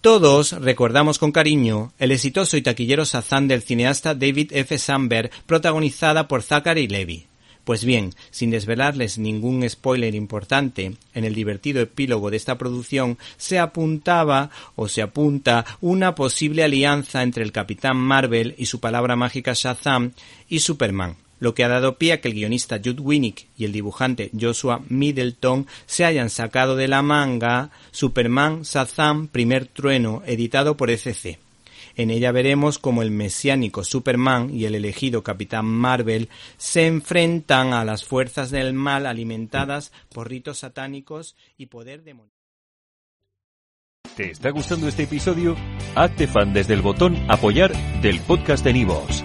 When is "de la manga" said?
26.76-27.70